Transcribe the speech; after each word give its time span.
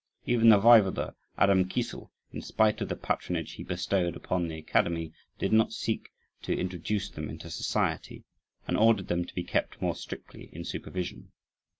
Even 0.25 0.49
the 0.49 0.57
Waiwode, 0.59 1.13
Adam 1.37 1.63
Kisel, 1.65 2.09
in 2.31 2.41
spite 2.41 2.81
of 2.81 2.89
the 2.89 2.95
patronage 2.95 3.51
he 3.51 3.63
bestowed 3.63 4.15
upon 4.15 4.47
the 4.47 4.57
academy, 4.57 5.13
did 5.37 5.53
not 5.53 5.73
seek 5.73 6.09
to 6.41 6.57
introduce 6.57 7.11
them 7.11 7.29
into 7.29 7.51
society, 7.51 8.23
and 8.67 8.77
ordered 8.77 9.09
them 9.09 9.25
to 9.25 9.35
be 9.35 9.43
kept 9.43 9.79
more 9.79 9.95
strictly 9.95 10.49
in 10.53 10.65
supervision. 10.65 11.31